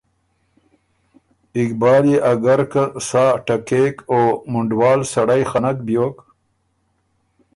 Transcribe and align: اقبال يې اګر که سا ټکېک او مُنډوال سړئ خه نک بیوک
اقبال 1.61 2.03
يې 2.11 2.17
اګر 2.31 2.59
که 2.71 2.83
سا 3.07 3.25
ټکېک 3.45 3.95
او 4.13 4.21
مُنډوال 4.51 4.99
سړئ 5.13 5.41
خه 5.49 5.59
نک 5.63 5.77
بیوک 5.87 6.17